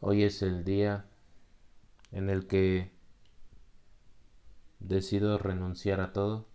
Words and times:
Hoy 0.00 0.24
es 0.24 0.42
el 0.42 0.62
día 0.62 1.06
en 2.12 2.28
el 2.28 2.46
que 2.46 2.92
decido 4.78 5.38
renunciar 5.38 6.00
a 6.00 6.12
todo. 6.12 6.46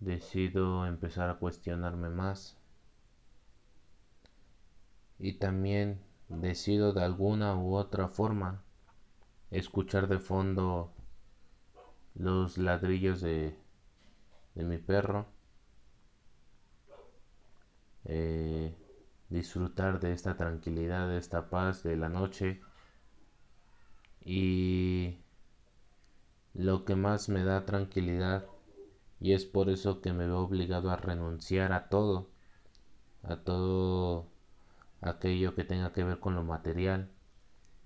Decido 0.00 0.86
empezar 0.86 1.30
a 1.30 1.38
cuestionarme 1.38 2.10
más. 2.10 2.58
Y 5.20 5.34
también 5.34 6.02
decido 6.28 6.92
de 6.92 7.04
alguna 7.04 7.54
u 7.56 7.76
otra 7.76 8.08
forma 8.08 8.64
escuchar 9.52 10.08
de 10.08 10.18
fondo 10.18 10.92
los 12.14 12.58
ladrillos 12.58 13.20
de, 13.20 13.56
de 14.56 14.64
mi 14.64 14.78
perro. 14.78 15.26
Eh, 18.04 18.74
disfrutar 19.30 20.00
de 20.00 20.12
esta 20.12 20.36
tranquilidad, 20.36 21.08
de 21.08 21.18
esta 21.18 21.50
paz 21.50 21.82
de 21.82 21.96
la 21.96 22.08
noche. 22.08 22.60
Y 24.24 25.18
lo 26.54 26.84
que 26.84 26.96
más 26.96 27.28
me 27.28 27.44
da 27.44 27.64
tranquilidad 27.64 28.46
y 29.20 29.32
es 29.32 29.44
por 29.44 29.70
eso 29.70 30.00
que 30.00 30.12
me 30.12 30.26
veo 30.26 30.40
obligado 30.40 30.90
a 30.90 30.96
renunciar 30.96 31.72
a 31.72 31.88
todo, 31.88 32.28
a 33.22 33.36
todo 33.36 34.26
aquello 35.00 35.54
que 35.54 35.64
tenga 35.64 35.92
que 35.92 36.04
ver 36.04 36.20
con 36.20 36.34
lo 36.34 36.44
material, 36.44 37.10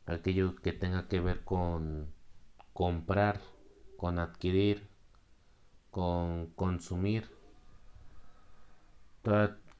aquello 0.07 0.57
que 0.57 0.73
tenga 0.73 1.09
que 1.09 1.21
ver 1.21 1.45
con 1.45 2.13
comprar, 2.73 3.41
con 3.97 4.19
adquirir, 4.19 4.89
con 5.91 6.47
consumir, 6.57 7.29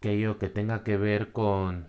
aquello 0.01 0.39
que 0.39 0.49
tenga 0.49 0.83
que 0.83 0.97
ver 0.97 1.31
con 1.31 1.89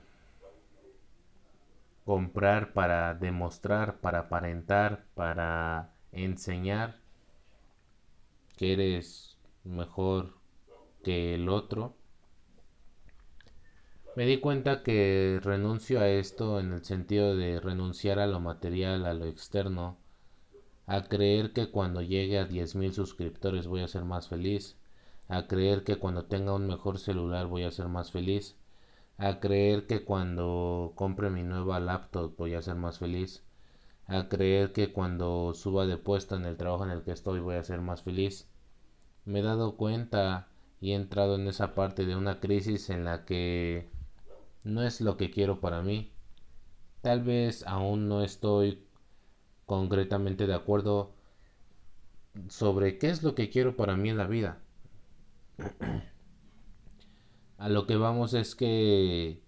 comprar 2.04 2.74
para 2.74 3.14
demostrar, 3.14 4.02
para 4.02 4.20
aparentar, 4.20 5.06
para 5.16 5.94
enseñar 6.12 7.00
que 8.58 8.74
eres 8.74 9.38
mejor 9.64 10.34
que 11.06 11.36
el 11.36 11.48
otro. 11.48 11.96
Me 14.18 14.26
di 14.26 14.42
cuenta 14.42 14.84
que 14.84 15.40
renuncio 15.42 16.02
a 16.02 16.10
esto 16.10 16.60
en 16.60 16.74
el 16.74 16.84
sentido 16.84 17.38
de 17.38 17.62
renunciar 17.62 18.20
a 18.20 18.28
lo 18.28 18.42
material, 18.42 19.06
a 19.06 19.14
lo 19.14 19.26
externo, 19.26 19.98
a 20.86 21.04
creer 21.04 21.54
que 21.54 21.72
cuando 21.72 22.02
llegue 22.02 22.40
a 22.40 22.50
10.000 22.50 22.92
suscriptores 22.92 23.68
voy 23.68 23.80
a 23.80 23.88
ser 23.88 24.04
más 24.04 24.28
feliz, 24.28 24.81
a 25.32 25.48
creer 25.48 25.86
que 25.86 25.96
cuando 25.96 26.26
tenga 26.26 26.54
un 26.54 26.68
mejor 26.68 27.00
celular 27.00 27.48
voy 27.48 27.64
a 27.64 27.72
ser 27.72 27.88
más 27.88 28.12
feliz, 28.12 28.58
a 29.18 29.40
creer 29.40 29.88
que 29.88 30.04
cuando 30.04 30.92
compre 30.96 31.30
mi 31.30 31.44
nueva 31.44 31.80
laptop 31.80 32.36
voy 32.38 32.54
a 32.54 32.62
ser 32.62 32.76
más 32.76 33.00
feliz, 33.00 33.42
a 34.08 34.28
creer 34.28 34.74
que 34.74 34.92
cuando 34.92 35.54
suba 35.54 35.86
de 35.86 35.96
puesto 35.96 36.36
en 36.36 36.44
el 36.44 36.58
trabajo 36.58 36.84
en 36.84 36.92
el 36.92 37.04
que 37.04 37.14
estoy 37.14 37.40
voy 37.40 37.56
a 37.56 37.64
ser 37.64 37.80
más 37.80 38.04
feliz. 38.04 38.50
Me 39.24 39.40
he 39.40 39.42
dado 39.42 39.78
cuenta 39.78 40.50
y 40.82 40.92
he 40.92 40.96
entrado 40.96 41.36
en 41.36 41.48
esa 41.48 41.76
parte 41.76 42.06
de 42.06 42.18
una 42.18 42.42
crisis 42.42 42.90
en 42.90 43.06
la 43.06 43.24
que 43.24 43.90
no 44.66 44.84
es 44.84 45.00
lo 45.00 45.16
que 45.16 45.32
quiero 45.32 45.62
para 45.62 45.82
mí. 45.82 46.12
Tal 47.02 47.24
vez 47.24 47.66
aún 47.68 48.10
no 48.10 48.22
estoy 48.22 48.84
concretamente 49.66 50.46
de 50.46 50.56
acuerdo 50.56 51.14
sobre 52.50 52.98
qué 52.98 53.10
es 53.10 53.24
lo 53.24 53.34
que 53.34 53.50
quiero 53.50 53.78
para 53.78 53.96
mí 53.96 54.10
en 54.10 54.18
la 54.18 54.28
vida. 54.28 54.62
A 57.58 57.70
lo 57.70 57.86
que 57.86 57.96
vamos 57.96 58.34
es 58.34 58.56
que 58.56 59.42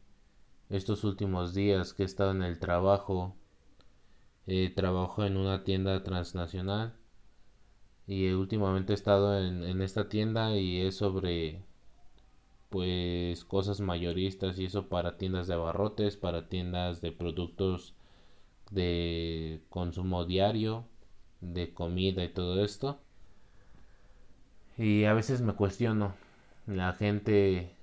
estos 0.70 1.04
últimos 1.04 1.54
días 1.54 1.94
que 1.94 2.04
he 2.04 2.06
estado 2.06 2.32
en 2.32 2.44
el 2.44 2.60
trabajo, 2.60 3.36
eh, 4.48 4.72
trabajo 4.76 5.24
en 5.26 5.38
una 5.38 5.64
tienda 5.64 6.04
transnacional 6.04 6.94
y 8.08 8.30
últimamente 8.32 8.94
he 8.94 8.96
estado 8.96 9.40
en, 9.40 9.64
en 9.64 9.82
esta 9.82 10.10
tienda 10.10 10.56
y 10.58 10.82
es 10.82 10.98
sobre 10.98 11.64
pues 12.70 13.46
cosas 13.46 13.80
mayoristas 13.82 14.58
y 14.60 14.66
eso 14.66 14.90
para 14.90 15.18
tiendas 15.18 15.48
de 15.48 15.54
abarrotes, 15.54 16.18
para 16.18 16.50
tiendas 16.50 17.02
de 17.02 17.12
productos 17.12 17.94
de 18.72 19.62
consumo 19.70 20.26
diario, 20.26 20.86
de 21.42 21.74
comida 21.74 22.24
y 22.24 22.30
todo 22.30 22.64
esto. 22.64 23.03
Y 24.78 25.06
a 25.06 25.14
veces 25.14 25.42
me 25.42 25.54
cuestiono, 25.54 26.16
la 26.66 26.94
gente 26.94 27.76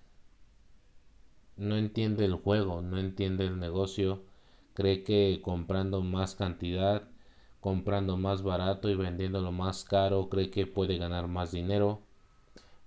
no 1.56 1.76
entiende 1.76 2.24
el 2.24 2.34
juego, 2.34 2.82
no 2.82 2.98
entiende 2.98 3.46
el 3.46 3.60
negocio, 3.60 4.22
cree 4.74 5.04
que 5.04 5.40
comprando 5.42 6.02
más 6.02 6.34
cantidad, 6.34 7.04
comprando 7.60 8.16
más 8.16 8.42
barato 8.42 8.88
y 8.88 8.96
vendiéndolo 8.96 9.52
más 9.52 9.84
caro, 9.84 10.28
cree 10.28 10.50
que 10.50 10.66
puede 10.66 10.98
ganar 10.98 11.28
más 11.28 11.52
dinero. 11.52 12.00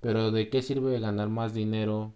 Pero 0.02 0.31
¿de 0.31 0.50
qué 0.50 0.62
sirve 0.62 1.00
ganar 1.00 1.30
más 1.30 1.53
dinero 1.53 2.14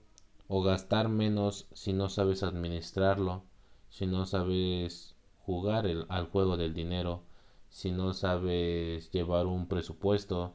o 0.49 0.63
gastar 0.63 1.07
menos 1.07 1.67
si 1.73 1.93
no 1.93 2.09
sabes 2.09 2.43
administrarlo, 2.43 3.43
si 3.89 4.07
no 4.07 4.25
sabes 4.25 5.15
jugar 5.45 5.87
al 6.09 6.25
juego 6.27 6.57
del 6.57 6.73
dinero, 6.73 7.21
si 7.69 7.91
no 7.91 8.13
sabes 8.13 9.09
llevar 9.11 9.45
un 9.45 9.67
presupuesto, 9.67 10.53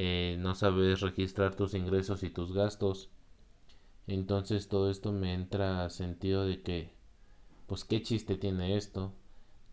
eh, 0.00 0.36
no 0.38 0.54
sabes 0.54 1.00
registrar 1.00 1.56
tus 1.56 1.74
ingresos 1.74 2.22
y 2.22 2.30
tus 2.30 2.52
gastos. 2.52 3.10
Entonces 4.06 4.68
todo 4.68 4.92
esto 4.92 5.10
me 5.10 5.34
entra 5.34 5.84
a 5.84 5.90
sentido 5.90 6.46
de 6.46 6.62
que, 6.62 6.92
pues 7.66 7.84
qué 7.84 8.00
chiste 8.00 8.36
tiene 8.36 8.76
esto, 8.76 9.12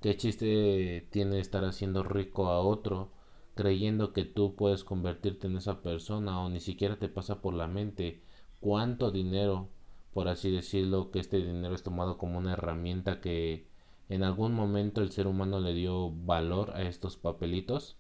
qué 0.01 0.17
chiste 0.17 1.07
tiene 1.11 1.39
estar 1.39 1.63
haciendo 1.63 2.01
rico 2.01 2.47
a 2.47 2.59
otro, 2.59 3.11
creyendo 3.53 4.13
que 4.13 4.25
tú 4.25 4.55
puedes 4.55 4.83
convertirte 4.83 5.45
en 5.45 5.57
esa 5.57 5.83
persona 5.83 6.41
o 6.41 6.49
ni 6.49 6.59
siquiera 6.59 6.97
te 6.97 7.07
pasa 7.07 7.39
por 7.39 7.53
la 7.53 7.67
mente 7.67 8.23
cuánto 8.59 9.11
dinero, 9.11 9.69
por 10.11 10.27
así 10.27 10.49
decirlo, 10.49 11.11
que 11.11 11.19
este 11.19 11.37
dinero 11.37 11.75
es 11.75 11.83
tomado 11.83 12.17
como 12.17 12.39
una 12.39 12.53
herramienta 12.53 13.21
que 13.21 13.67
en 14.09 14.23
algún 14.23 14.55
momento 14.55 15.01
el 15.01 15.11
ser 15.11 15.27
humano 15.27 15.59
le 15.59 15.75
dio 15.75 16.09
valor 16.09 16.71
a 16.71 16.81
estos 16.81 17.15
papelitos 17.15 17.97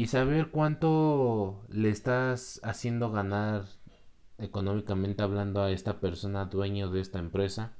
y 0.00 0.06
saber 0.06 0.50
cuánto 0.50 1.60
le 1.68 1.90
estás 1.90 2.58
haciendo 2.62 3.10
ganar 3.10 3.66
económicamente 4.38 5.22
hablando 5.22 5.60
a 5.60 5.70
esta 5.72 6.00
persona 6.00 6.46
dueño 6.46 6.88
de 6.88 7.02
esta 7.02 7.18
empresa 7.18 7.74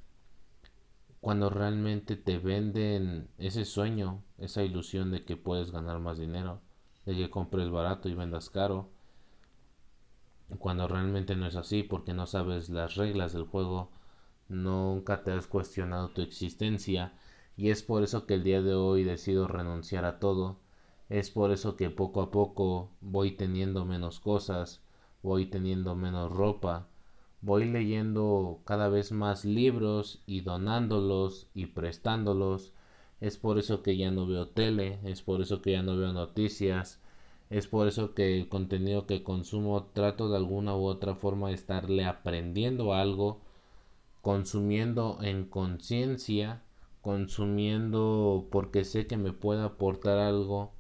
cuando 1.22 1.48
realmente 1.48 2.16
te 2.16 2.36
venden 2.36 3.31
ese 3.38 3.64
sueño, 3.64 4.22
esa 4.36 4.62
ilusión 4.62 5.10
de 5.10 5.25
que 5.25 5.38
puedes 5.38 5.70
ganar 5.70 5.98
más 6.00 6.19
dinero, 6.19 6.60
de 7.06 7.16
que 7.16 7.31
compres 7.31 7.70
barato 7.70 8.10
y 8.10 8.14
vendas 8.14 8.50
caro, 8.50 8.91
cuando 10.58 10.88
realmente 10.88 11.37
no 11.37 11.47
es 11.47 11.56
así 11.56 11.84
porque 11.84 12.12
no 12.12 12.26
sabes 12.26 12.69
las 12.69 12.97
reglas 12.97 13.32
del 13.32 13.44
juego, 13.44 13.92
nunca 14.47 15.25
te 15.25 15.32
has 15.32 15.47
cuestionado 15.47 16.10
tu 16.10 16.20
existencia 16.20 17.14
y 17.56 17.70
es 17.70 17.82
por 17.82 18.02
eso 18.02 18.26
que 18.26 18.34
el 18.34 18.44
día 18.44 18.60
de 18.60 18.75
hoy 18.75 19.04
decido 19.04 19.48
renunciar 19.48 20.04
a 20.04 20.19
todo 20.19 20.58
es 21.10 21.31
por 21.31 21.50
eso 21.50 21.76
que 21.76 21.91
poco 21.91 22.22
a 22.22 22.31
poco 22.31 22.88
voy 23.00 23.32
teniendo 23.32 23.84
menos 23.84 24.21
cosas, 24.21 24.81
voy 25.25 25.47
teniendo 25.47 25.97
menos 25.97 26.31
ropa, 26.32 26.87
voy 27.43 27.65
leyendo 27.65 28.60
cada 28.65 28.88
vez 28.88 29.10
más 29.10 29.44
libros 29.44 30.22
y 30.26 30.43
donándolos 30.43 31.49
y 31.53 31.66
prestándolos. 31.66 32.72
Es 33.20 33.38
por 33.38 33.59
eso 33.59 33.82
que 33.82 33.97
ya 33.97 34.12
no 34.12 34.26
veo 34.26 34.49
tele, 34.49 35.00
es 35.04 35.20
por 35.22 35.43
eso 35.43 35.60
que 35.62 35.72
ya 35.72 35.82
no 35.82 35.97
veo 35.97 36.12
noticias, 36.12 37.00
es 37.50 37.66
por 37.66 37.88
eso 37.88 38.15
que 38.15 38.38
el 38.38 38.49
contenido 38.49 39.06
que 39.06 39.25
consumo 39.25 39.91
trato 39.93 40.28
de 40.28 40.37
alguna 40.37 40.76
u 40.76 40.84
otra 40.84 41.16
forma 41.16 41.49
de 41.49 41.54
estarle 41.54 42.04
aprendiendo 42.04 42.94
algo, 42.94 43.41
consumiendo 44.22 45.19
en 45.22 45.44
conciencia, 45.47 46.62
consumiendo 47.02 48.46
porque 48.52 48.84
sé 48.84 49.08
que 49.08 49.17
me 49.17 49.32
puede 49.32 49.62
aportar 49.62 50.19
algo 50.19 50.73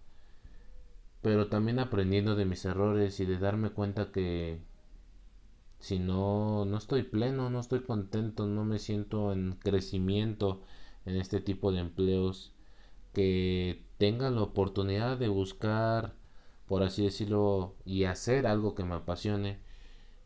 pero 1.22 1.48
también 1.48 1.78
aprendiendo 1.78 2.36
de 2.36 2.44
mis 2.46 2.64
errores 2.64 3.20
y 3.20 3.26
de 3.26 3.38
darme 3.38 3.70
cuenta 3.70 4.12
que 4.12 4.60
si 5.78 5.98
no 5.98 6.64
no 6.66 6.76
estoy 6.78 7.02
pleno, 7.02 7.50
no 7.50 7.60
estoy 7.60 7.80
contento, 7.82 8.46
no 8.46 8.64
me 8.64 8.78
siento 8.78 9.32
en 9.32 9.52
crecimiento 9.54 10.62
en 11.06 11.16
este 11.16 11.40
tipo 11.40 11.72
de 11.72 11.80
empleos, 11.80 12.54
que 13.12 13.84
tenga 13.98 14.30
la 14.30 14.42
oportunidad 14.42 15.18
de 15.18 15.28
buscar, 15.28 16.14
por 16.66 16.82
así 16.82 17.04
decirlo, 17.04 17.76
y 17.84 18.04
hacer 18.04 18.46
algo 18.46 18.74
que 18.74 18.84
me 18.84 18.94
apasione. 18.94 19.60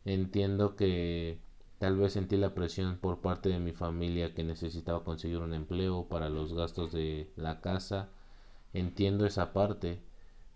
Entiendo 0.05 0.75
que 0.75 1.39
tal 1.79 1.97
vez 1.97 2.13
sentí 2.13 2.37
la 2.37 2.53
presión 2.53 2.97
por 2.99 3.21
parte 3.21 3.49
de 3.49 3.59
mi 3.59 3.73
familia 3.73 4.33
que 4.33 4.43
necesitaba 4.43 5.03
conseguir 5.03 5.39
un 5.39 5.53
empleo 5.53 6.07
para 6.09 6.29
los 6.29 6.53
gastos 6.53 6.91
de 6.91 7.31
la 7.35 7.61
casa. 7.61 8.09
Entiendo 8.73 9.25
esa 9.25 9.53
parte 9.53 10.01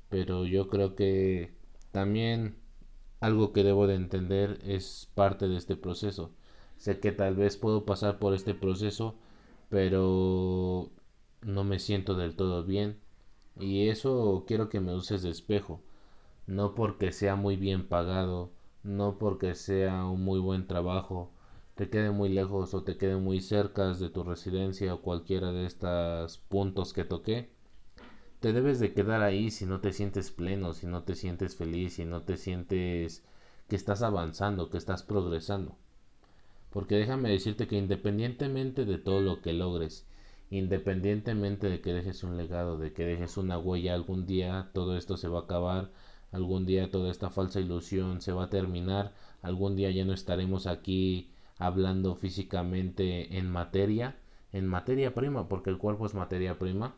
pero 0.09 0.45
yo 0.45 0.67
creo 0.69 0.95
que 0.95 1.53
también 1.91 2.56
algo 3.19 3.53
que 3.53 3.63
debo 3.63 3.88
de 3.88 3.95
entender 3.95 4.59
es 4.63 5.09
parte 5.15 5.47
de 5.47 5.57
este 5.57 5.75
proceso. 5.75 6.31
Sé 6.77 7.00
que 7.00 7.11
tal 7.11 7.35
vez 7.35 7.57
puedo 7.57 7.85
pasar 7.85 8.19
por 8.19 8.33
este 8.33 8.53
proceso, 8.56 9.15
pero 9.69 10.89
no 11.41 11.63
me 11.63 11.79
siento 11.79 12.15
del 12.15 12.35
todo 12.35 12.63
bien. 12.63 13.00
Y 13.59 13.89
eso 13.89 14.45
quiero 14.47 14.69
que 14.69 14.79
me 14.79 14.95
uses 14.95 15.21
de 15.23 15.29
espejo. 15.31 15.81
No 16.47 16.75
porque 16.75 17.11
sea 17.11 17.35
muy 17.35 17.56
bien 17.57 17.88
pagado 17.88 18.51
no 18.83 19.17
porque 19.17 19.56
sea 19.56 20.06
un 20.06 20.23
muy 20.23 20.39
buen 20.39 20.67
trabajo 20.67 21.31
te 21.75 21.89
quede 21.89 22.11
muy 22.11 22.29
lejos 22.29 22.73
o 22.73 22.83
te 22.83 22.97
quede 22.97 23.17
muy 23.17 23.41
cerca 23.41 23.94
de 23.94 24.09
tu 24.09 24.23
residencia 24.23 24.94
o 24.94 25.01
cualquiera 25.01 25.51
de 25.51 25.65
estos 25.65 26.38
puntos 26.38 26.94
que 26.94 27.06
toqué 27.06 27.50
te 28.39 28.53
debes 28.53 28.80
de 28.80 28.94
quedar 28.94 29.21
ahí 29.21 29.51
si 29.51 29.65
no 29.65 29.81
te 29.81 29.91
sientes 29.91 30.31
pleno, 30.31 30.74
si 30.74 30.88
no 30.88 31.03
te 31.03 31.15
sientes 31.15 31.56
feliz, 31.56 31.94
si 31.94 32.06
no 32.06 32.21
te 32.21 32.38
sientes 32.38 33.24
que 33.68 33.75
estás 33.75 34.01
avanzando, 34.01 34.69
que 34.69 34.77
estás 34.77 35.03
progresando. 35.03 35.75
Porque 36.69 36.95
déjame 36.95 37.30
decirte 37.30 37.68
que 37.68 37.77
independientemente 37.77 38.86
de 38.86 38.97
todo 38.97 39.21
lo 39.21 39.41
que 39.41 39.53
logres, 39.53 40.06
independientemente 40.50 41.69
de 41.69 41.81
que 41.81 41.94
dejes 41.94 42.24
un 42.24 42.38
legado, 42.38 42.77
de 42.77 42.94
que 42.94 43.06
dejes 43.06 43.38
una 43.38 43.57
huella, 43.59 43.94
algún 43.94 44.25
día 44.25 44.69
todo 44.74 44.97
esto 44.97 45.18
se 45.18 45.27
va 45.27 45.39
a 45.39 45.44
acabar, 45.44 45.92
algún 46.31 46.65
día 46.65 46.92
toda 46.92 47.12
esta 47.12 47.30
falsa 47.30 47.59
ilusión 47.59 48.21
se 48.21 48.31
va 48.31 48.45
a 48.45 48.50
terminar, 48.50 49.13
algún 49.42 49.75
día 49.75 49.92
ya 49.92 50.06
no 50.06 50.13
estaremos 50.13 50.65
aquí 50.68 51.31
hablando 51.57 52.15
físicamente 52.15 53.38
en 53.38 53.50
materia, 53.50 54.18
en 54.53 54.65
materia 54.65 55.13
prima, 55.13 55.47
porque 55.50 55.69
el 55.69 55.77
cuerpo 55.77 56.06
es 56.06 56.13
materia 56.13 56.57
prima, 56.57 56.95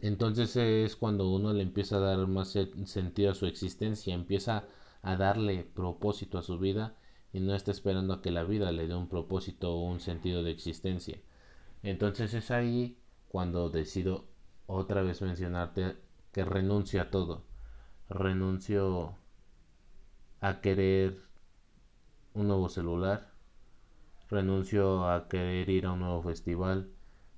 entonces 0.00 0.56
es 0.56 0.96
cuando 0.96 1.30
uno 1.30 1.52
le 1.52 1.62
empieza 1.62 1.96
a 1.96 2.00
dar 2.00 2.26
más 2.26 2.56
sentido 2.84 3.30
a 3.30 3.34
su 3.34 3.46
existencia, 3.46 4.14
empieza 4.14 4.64
a 5.02 5.16
darle 5.16 5.64
propósito 5.64 6.38
a 6.38 6.42
su 6.42 6.58
vida 6.58 6.96
y 7.32 7.40
no 7.40 7.54
está 7.54 7.70
esperando 7.70 8.14
a 8.14 8.22
que 8.22 8.30
la 8.30 8.44
vida 8.44 8.72
le 8.72 8.86
dé 8.86 8.94
un 8.94 9.08
propósito 9.08 9.74
o 9.74 9.84
un 9.84 10.00
sentido 10.00 10.42
de 10.42 10.50
existencia. 10.50 11.18
Entonces 11.82 12.34
es 12.34 12.50
ahí 12.50 12.98
cuando 13.28 13.70
decido 13.70 14.26
otra 14.66 15.02
vez 15.02 15.22
mencionarte 15.22 15.96
que 16.32 16.44
renuncio 16.44 17.02
a 17.02 17.10
todo. 17.10 17.44
Renuncio 18.08 19.16
a 20.40 20.60
querer 20.60 21.18
un 22.34 22.48
nuevo 22.48 22.68
celular. 22.68 23.32
Renuncio 24.30 25.08
a 25.08 25.28
querer 25.28 25.68
ir 25.68 25.86
a 25.86 25.92
un 25.92 26.00
nuevo 26.00 26.22
festival 26.22 26.90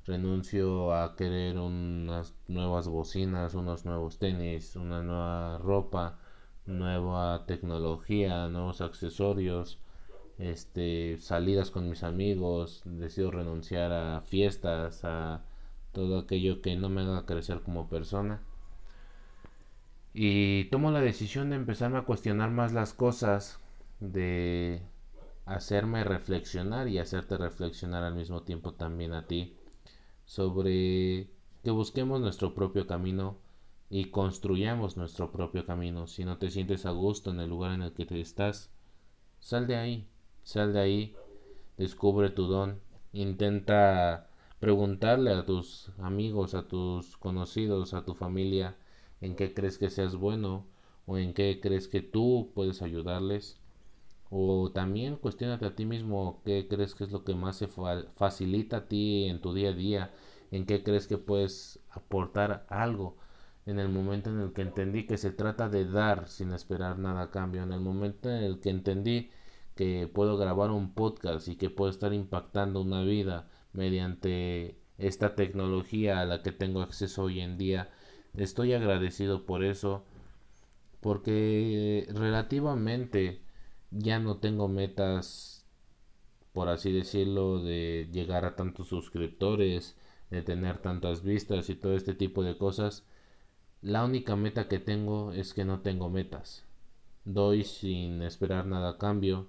renuncio 0.06 0.94
a 0.94 1.16
querer 1.16 1.58
unas 1.58 2.34
nuevas 2.48 2.88
bocinas, 2.88 3.54
unos 3.54 3.84
nuevos 3.84 4.18
tenis, 4.18 4.76
una 4.76 5.02
nueva 5.02 5.58
ropa, 5.58 6.18
nueva 6.66 7.46
tecnología, 7.46 8.48
nuevos 8.48 8.80
accesorios, 8.80 9.78
este, 10.38 11.18
salidas 11.20 11.70
con 11.70 11.88
mis 11.88 12.02
amigos, 12.02 12.82
decido 12.84 13.30
renunciar 13.30 13.92
a 13.92 14.20
fiestas, 14.22 15.04
a 15.04 15.42
todo 15.92 16.18
aquello 16.18 16.60
que 16.60 16.76
no 16.76 16.88
me 16.88 17.02
haga 17.02 17.26
crecer 17.26 17.62
como 17.62 17.88
persona. 17.88 18.42
Y 20.12 20.64
tomo 20.66 20.90
la 20.90 21.00
decisión 21.00 21.50
de 21.50 21.56
empezarme 21.56 21.98
a 21.98 22.02
cuestionar 22.02 22.50
más 22.50 22.72
las 22.72 22.94
cosas, 22.94 23.60
de 24.00 24.82
hacerme 25.46 26.04
reflexionar 26.04 26.88
y 26.88 26.98
hacerte 26.98 27.36
reflexionar 27.36 28.04
al 28.04 28.14
mismo 28.14 28.42
tiempo 28.42 28.72
también 28.74 29.12
a 29.12 29.26
ti 29.26 29.56
sobre 30.24 31.28
que 31.62 31.70
busquemos 31.70 32.20
nuestro 32.20 32.54
propio 32.54 32.86
camino 32.86 33.38
y 33.90 34.06
construyamos 34.06 34.96
nuestro 34.96 35.30
propio 35.30 35.66
camino. 35.66 36.06
Si 36.06 36.24
no 36.24 36.38
te 36.38 36.50
sientes 36.50 36.86
a 36.86 36.90
gusto 36.90 37.30
en 37.30 37.40
el 37.40 37.50
lugar 37.50 37.72
en 37.72 37.82
el 37.82 37.92
que 37.92 38.06
te 38.06 38.20
estás, 38.20 38.70
sal 39.40 39.66
de 39.66 39.76
ahí, 39.76 40.08
sal 40.42 40.72
de 40.72 40.80
ahí, 40.80 41.16
descubre 41.76 42.30
tu 42.30 42.46
don, 42.46 42.80
intenta 43.12 44.28
preguntarle 44.60 45.32
a 45.32 45.44
tus 45.44 45.90
amigos, 45.98 46.54
a 46.54 46.66
tus 46.68 47.16
conocidos, 47.16 47.94
a 47.94 48.04
tu 48.04 48.14
familia 48.14 48.76
en 49.20 49.36
qué 49.36 49.54
crees 49.54 49.78
que 49.78 49.90
seas 49.90 50.16
bueno 50.16 50.66
o 51.06 51.18
en 51.18 51.34
qué 51.34 51.60
crees 51.62 51.88
que 51.88 52.00
tú 52.00 52.50
puedes 52.54 52.82
ayudarles. 52.82 53.60
O 54.36 54.72
también 54.72 55.14
cuestionate 55.16 55.64
a 55.64 55.76
ti 55.76 55.84
mismo 55.86 56.42
qué 56.44 56.66
crees 56.69 56.96
que 56.96 57.04
es 57.04 57.12
lo 57.12 57.22
que 57.22 57.36
más 57.36 57.56
se 57.56 57.69
facilita 57.69 58.78
a 58.78 58.88
ti 58.88 59.26
en 59.26 59.40
tu 59.40 59.54
día 59.54 59.69
a 59.70 59.72
día, 59.72 60.12
en 60.50 60.66
qué 60.66 60.82
crees 60.82 61.06
que 61.06 61.19
puedes 61.19 61.78
aportar 61.90 62.66
algo. 62.69 63.16
En 63.64 63.78
el 63.78 63.88
momento 63.90 64.31
en 64.31 64.40
el 64.40 64.52
que 64.52 64.62
entendí 64.62 65.06
que 65.06 65.19
se 65.19 65.31
trata 65.31 65.69
de 65.69 65.84
dar 65.86 66.26
sin 66.28 66.52
esperar 66.52 66.98
nada 66.98 67.22
a 67.22 67.31
cambio, 67.31 67.62
en 67.62 67.72
el 67.72 67.81
momento 67.81 68.28
en 68.28 68.42
el 68.42 68.58
que 68.58 68.70
entendí 68.70 69.31
que 69.76 70.10
puedo 70.12 70.36
grabar 70.36 70.72
un 70.72 70.94
podcast 70.94 71.46
y 71.46 71.54
que 71.54 71.70
puedo 71.70 71.90
estar 71.90 72.12
impactando 72.12 72.82
una 72.82 73.02
vida 73.04 73.48
mediante 73.72 74.81
esta 74.98 75.36
tecnología 75.36 76.19
a 76.20 76.25
la 76.25 76.42
que 76.42 76.50
tengo 76.50 76.82
acceso 76.82 77.22
hoy 77.25 77.40
en 77.40 77.56
día, 77.56 77.90
estoy 78.36 78.72
agradecido 78.72 79.46
por 79.46 79.62
eso, 79.62 80.04
porque 81.00 82.08
relativamente 82.12 83.44
ya 83.96 84.19
no 84.19 84.38
tengo 84.38 84.69
metas, 84.69 85.64
por 86.52 86.69
así 86.69 86.93
decirlo, 86.93 87.62
de 87.62 88.08
llegar 88.12 88.44
a 88.44 88.56
tantos 88.56 88.88
suscriptores, 88.88 89.96
de 90.31 90.43
tener 90.43 90.79
tantas 90.79 91.23
vistas 91.23 91.70
y 91.70 91.76
todo 91.76 91.94
este 91.94 92.14
tipo 92.14 92.43
de 92.43 92.58
cosas. 92.58 93.05
La 93.82 94.05
única 94.05 94.37
meta 94.37 94.69
que 94.69 94.79
tengo 94.79 95.32
es 95.32 95.55
que 95.55 95.64
no 95.64 95.81
tengo 95.81 96.11
metas. 96.11 96.64
Doy 97.25 97.64
sin 97.64 98.23
esperar 98.23 98.67
nada 98.67 98.91
a 98.91 98.99
cambio. 98.99 99.49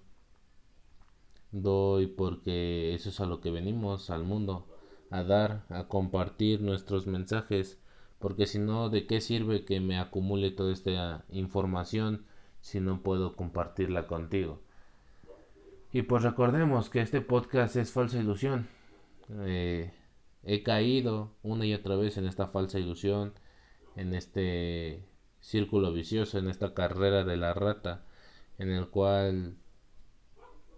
Doy 1.51 2.07
porque 2.07 2.93
eso 2.93 3.09
es 3.09 3.19
a 3.19 3.25
lo 3.25 3.41
que 3.41 3.51
venimos 3.51 4.09
al 4.09 4.23
mundo, 4.23 4.67
a 5.09 5.23
dar, 5.23 5.65
a 5.69 5.87
compartir 5.87 6.61
nuestros 6.61 7.07
mensajes, 7.07 7.79
porque 8.19 8.45
si 8.45 8.59
no, 8.59 8.89
¿de 8.89 9.07
qué 9.07 9.21
sirve 9.21 9.65
que 9.65 9.79
me 9.79 9.97
acumule 9.97 10.51
toda 10.51 10.73
esta 10.73 11.25
información 11.29 12.25
si 12.65 12.79
no 12.79 13.03
puedo 13.03 13.35
compartirla 13.35 14.07
contigo. 14.07 14.59
Y 15.93 16.01
pues 16.01 16.23
recordemos 16.23 16.89
que 16.89 16.99
este 16.99 17.21
podcast 17.21 17.75
es 17.75 17.91
falsa 17.91 18.17
ilusión. 18.17 18.67
Eh, 19.29 19.93
he 20.43 20.63
caído 20.63 21.31
una 21.43 21.67
y 21.67 21.75
otra 21.75 21.95
vez 21.95 22.17
en 22.17 22.25
esta 22.25 22.47
falsa 22.47 22.79
ilusión, 22.79 23.33
en 23.95 24.15
este 24.15 25.05
círculo 25.41 25.93
vicioso, 25.93 26.39
en 26.39 26.49
esta 26.49 26.73
carrera 26.73 27.23
de 27.23 27.37
la 27.37 27.53
rata, 27.53 28.03
en 28.57 28.71
el 28.71 28.89
cual 28.89 29.57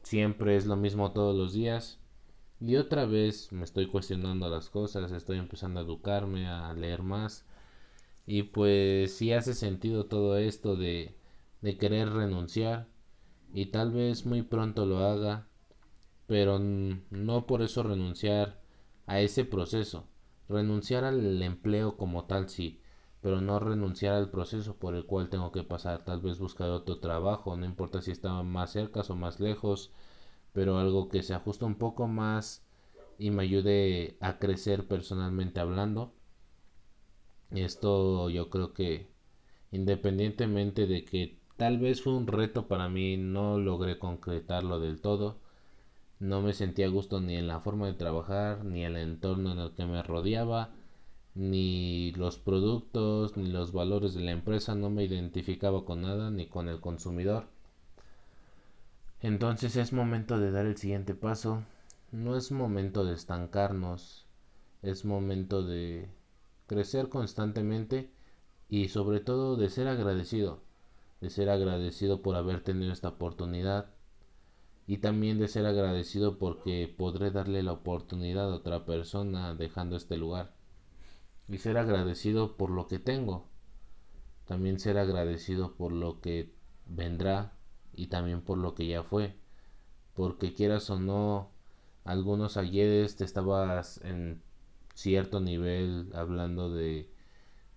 siempre 0.04 0.58
es 0.58 0.66
lo 0.66 0.76
mismo 0.76 1.14
todos 1.14 1.38
los 1.38 1.54
días. 1.54 2.02
Y 2.60 2.76
otra 2.76 3.06
vez 3.06 3.54
me 3.54 3.64
estoy 3.64 3.88
cuestionando 3.88 4.50
las 4.50 4.70
cosas, 4.70 5.14
estoy 5.14 5.38
empezando 5.38 5.80
a 5.80 5.84
educarme, 5.84 6.50
a 6.50 6.74
leer 6.74 7.02
más. 7.02 7.46
Y 8.26 8.44
pues 8.44 9.16
si 9.16 9.32
hace 9.32 9.54
sentido 9.54 10.08
todo 10.08 10.38
esto 10.38 10.76
de 10.76 11.16
de 11.62 11.78
querer 11.78 12.10
renunciar 12.12 12.88
y 13.54 13.68
tal 13.68 13.92
vez 13.92 14.26
muy 14.26 14.42
pronto 14.44 14.86
lo 14.86 15.00
haga, 15.00 15.48
pero 16.28 16.60
no 16.60 17.46
por 17.48 17.62
eso 17.62 17.84
renunciar 17.84 18.60
a 19.06 19.22
ese 19.22 19.46
proceso. 19.46 20.08
Renunciar 20.50 21.04
al 21.04 21.42
empleo 21.42 21.98
como 21.98 22.26
tal 22.26 22.50
sí, 22.50 22.82
pero 23.22 23.42
no 23.42 23.60
renunciar 23.60 24.14
al 24.16 24.30
proceso 24.30 24.76
por 24.78 24.96
el 24.96 25.06
cual 25.06 25.30
tengo 25.30 25.52
que 25.52 25.64
pasar. 25.64 26.06
Tal 26.06 26.22
vez 26.22 26.40
buscar 26.40 26.70
otro 26.70 27.00
trabajo, 27.00 27.56
no 27.56 27.66
importa 27.66 28.02
si 28.02 28.12
está 28.12 28.44
más 28.44 28.72
cerca 28.72 29.02
o 29.02 29.16
más 29.16 29.40
lejos, 29.40 29.92
pero 30.54 30.78
algo 30.78 31.10
que 31.10 31.24
se 31.24 31.34
ajuste 31.34 31.66
un 31.66 31.76
poco 31.76 32.08
más 32.08 32.66
y 33.18 33.32
me 33.32 33.44
ayude 33.44 34.18
a 34.22 34.40
crecer 34.40 34.88
personalmente 34.88 35.60
hablando. 35.60 36.14
Esto 37.52 38.30
yo 38.30 38.50
creo 38.50 38.74
que 38.74 39.10
independientemente 39.72 40.86
de 40.86 41.06
que 41.06 41.40
Tal 41.58 41.80
vez 41.80 42.04
fue 42.04 42.14
un 42.14 42.28
reto 42.28 42.68
para 42.68 42.88
mí, 42.88 43.18
no 43.18 43.58
logré 43.58 43.98
concretarlo 43.98 44.80
del 44.80 45.02
todo. 45.02 45.40
No 46.20 46.42
me 46.44 46.54
sentía 46.54 46.86
a 46.86 46.90
gusto 46.90 47.20
ni 47.20 47.36
en 47.36 47.48
la 47.48 47.62
forma 47.62 47.88
de 47.88 47.94
trabajar, 47.94 48.64
ni 48.64 48.86
en 48.86 48.96
el 48.96 49.10
entorno 49.10 49.54
en 49.54 49.60
el 49.60 49.72
que 49.72 49.88
me 49.88 50.04
rodeaba, 50.04 50.70
ni 51.34 52.12
los 52.12 52.38
productos, 52.38 53.38
ni 53.38 53.50
los 53.50 53.72
valores 53.72 54.14
de 54.14 54.22
la 54.22 54.32
empresa, 54.32 54.76
no 54.76 54.92
me 54.92 55.04
identificaba 55.04 55.84
con 55.84 56.04
nada, 56.04 56.30
ni 56.30 56.46
con 56.46 56.70
el 56.70 56.80
consumidor. 56.80 57.46
Entonces 59.22 59.78
es 59.78 59.94
momento 59.94 60.40
de 60.40 60.52
dar 60.52 60.68
el 60.68 60.78
siguiente 60.78 61.16
paso. 61.16 61.64
No 62.12 62.38
es 62.38 62.52
momento 62.52 63.04
de 63.04 63.16
estancarnos, 63.16 64.28
es 64.84 65.06
momento 65.06 65.64
de 65.64 66.08
crecer 66.68 67.10
constantemente 67.10 68.12
y 68.70 68.90
sobre 68.90 69.22
todo 69.22 69.56
de 69.56 69.70
ser 69.72 69.88
agradecido 69.88 70.67
de 71.22 71.30
ser 71.30 71.50
agradecido 71.50 72.22
por 72.22 72.36
haber 72.36 72.62
tenido 72.64 72.92
esta 72.92 73.10
oportunidad 73.10 73.92
y 74.86 74.98
también 74.98 75.40
de 75.40 75.48
ser 75.48 75.66
agradecido 75.66 76.38
porque 76.38 76.94
podré 76.98 77.32
darle 77.32 77.64
la 77.64 77.74
oportunidad 77.74 78.52
a 78.52 78.56
otra 78.56 78.86
persona 78.86 79.54
dejando 79.56 79.96
este 79.98 80.18
lugar 80.18 80.54
y 81.48 81.58
ser 81.58 81.78
agradecido 81.78 82.56
por 82.58 82.70
lo 82.70 82.88
que 82.88 83.00
tengo 83.00 83.48
también 84.46 84.80
ser 84.80 84.98
agradecido 84.98 85.76
por 85.76 85.92
lo 85.92 86.22
que 86.22 86.54
vendrá 86.86 87.54
y 87.94 88.08
también 88.08 88.42
por 88.42 88.58
lo 88.58 88.76
que 88.76 88.88
ya 88.88 89.04
fue 89.04 89.36
porque 90.14 90.54
quieras 90.54 90.90
o 90.90 91.00
no 91.00 91.52
algunos 92.06 92.56
ayeres 92.56 93.18
te 93.18 93.26
estabas 93.26 94.00
en 94.04 94.42
cierto 94.94 95.40
nivel 95.40 96.10
hablando 96.16 96.72
de, 96.72 97.12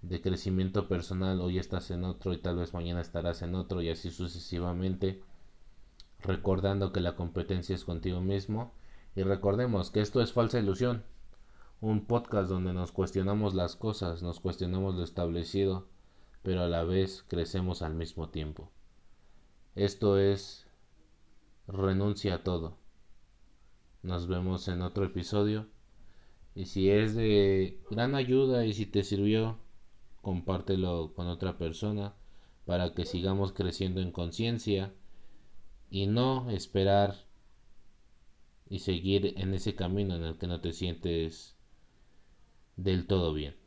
de 0.02 0.20
crecimiento 0.22 0.88
personal, 0.88 1.40
hoy 1.40 1.58
estás 1.58 1.90
en 1.90 2.04
otro 2.04 2.32
y 2.32 2.38
tal 2.38 2.56
vez 2.56 2.72
mañana 2.72 3.00
estarás 3.00 3.42
en 3.42 3.54
otro 3.54 3.82
y 3.82 3.90
así 3.90 4.10
sucesivamente, 4.10 5.22
recordando 6.20 6.92
que 6.92 7.00
la 7.00 7.16
competencia 7.16 7.74
es 7.74 7.84
contigo 7.84 8.20
mismo 8.20 8.72
y 9.14 9.22
recordemos 9.22 9.90
que 9.90 10.00
esto 10.00 10.22
es 10.22 10.32
falsa 10.32 10.58
ilusión, 10.58 11.04
un 11.80 12.06
podcast 12.06 12.48
donde 12.48 12.72
nos 12.72 12.92
cuestionamos 12.92 13.54
las 13.54 13.76
cosas, 13.76 14.22
nos 14.22 14.40
cuestionamos 14.40 14.94
lo 14.94 15.02
establecido, 15.02 15.86
pero 16.42 16.62
a 16.62 16.68
la 16.68 16.84
vez 16.84 17.24
crecemos 17.28 17.82
al 17.82 17.94
mismo 17.94 18.30
tiempo. 18.30 18.70
Esto 19.74 20.18
es 20.18 20.66
renuncia 21.68 22.36
a 22.36 22.42
todo. 22.42 22.76
Nos 24.02 24.26
vemos 24.26 24.66
en 24.68 24.82
otro 24.82 25.04
episodio. 25.04 25.66
Y 26.54 26.66
si 26.66 26.90
es 26.90 27.14
de 27.14 27.80
gran 27.90 28.14
ayuda 28.14 28.64
y 28.64 28.72
si 28.72 28.86
te 28.86 29.04
sirvió, 29.04 29.58
compártelo 30.22 31.12
con 31.14 31.26
otra 31.28 31.58
persona 31.58 32.14
para 32.66 32.94
que 32.94 33.04
sigamos 33.04 33.52
creciendo 33.52 34.00
en 34.00 34.12
conciencia 34.12 34.92
y 35.90 36.06
no 36.06 36.50
esperar 36.50 37.26
y 38.68 38.80
seguir 38.80 39.34
en 39.36 39.54
ese 39.54 39.74
camino 39.74 40.14
en 40.14 40.22
el 40.22 40.38
que 40.38 40.46
no 40.46 40.60
te 40.60 40.72
sientes 40.72 41.56
del 42.76 43.06
todo 43.06 43.34
bien. 43.34 43.59